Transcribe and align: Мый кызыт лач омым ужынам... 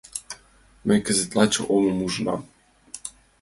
Мый 0.87 0.99
кызыт 1.05 1.31
лач 1.37 1.53
омым 1.75 1.97
ужынам... 2.05 2.41